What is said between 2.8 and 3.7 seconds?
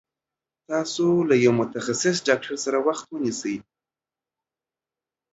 وخت ونيسي